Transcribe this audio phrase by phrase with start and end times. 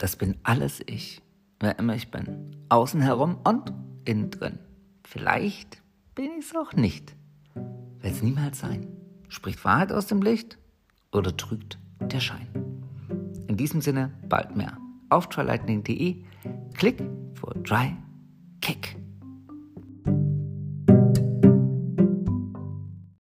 [0.00, 1.20] das bin alles ich,
[1.60, 2.56] wer immer ich bin.
[2.70, 3.70] Außen herum und
[4.06, 4.58] innen drin.
[5.04, 5.82] Vielleicht
[6.14, 7.14] bin ich es auch nicht.
[7.54, 8.88] Wird es niemals sein.
[9.28, 10.58] Spricht Wahrheit aus dem Licht
[11.12, 12.48] oder trügt der Schein?
[13.46, 14.78] In diesem Sinne bald mehr.
[15.10, 16.24] Auf trylightning.de.
[16.72, 17.02] Klick
[17.34, 17.94] for Dry